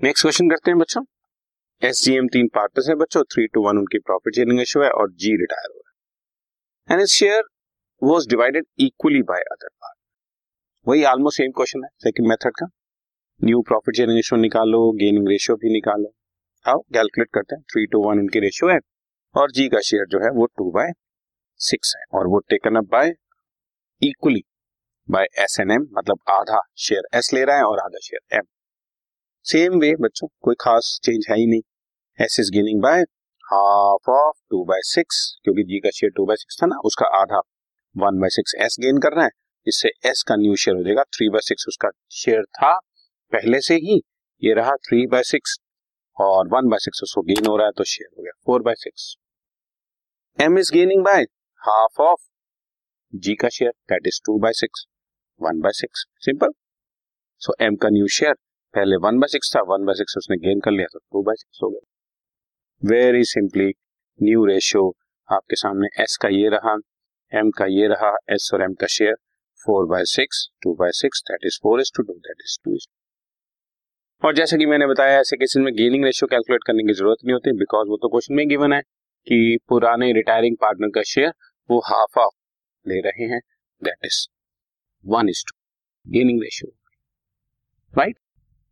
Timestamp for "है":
2.88-2.94, 4.84-4.88, 6.94-6.98, 11.84-11.88, 18.70-18.78, 20.24-20.30, 21.96-22.02, 27.56-27.64, 31.30-31.36, 39.24-39.30, 47.66-47.72, 78.72-78.80